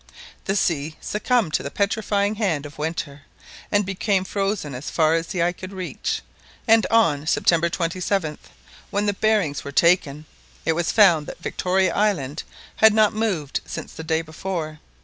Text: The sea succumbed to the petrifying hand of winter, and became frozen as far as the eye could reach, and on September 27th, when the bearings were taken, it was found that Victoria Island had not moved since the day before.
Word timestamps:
The 0.45 0.55
sea 0.55 0.95
succumbed 0.99 1.53
to 1.53 1.61
the 1.61 1.69
petrifying 1.69 2.33
hand 2.33 2.65
of 2.65 2.79
winter, 2.79 3.21
and 3.71 3.85
became 3.85 4.23
frozen 4.23 4.73
as 4.73 4.89
far 4.89 5.13
as 5.13 5.27
the 5.27 5.43
eye 5.43 5.51
could 5.51 5.71
reach, 5.71 6.23
and 6.67 6.87
on 6.89 7.27
September 7.27 7.69
27th, 7.69 8.39
when 8.89 9.05
the 9.05 9.13
bearings 9.13 9.63
were 9.63 9.71
taken, 9.71 10.25
it 10.65 10.73
was 10.73 10.91
found 10.91 11.27
that 11.27 11.37
Victoria 11.43 11.93
Island 11.93 12.41
had 12.77 12.95
not 12.95 13.13
moved 13.13 13.61
since 13.63 13.93
the 13.93 14.03
day 14.03 14.23
before. 14.23 14.79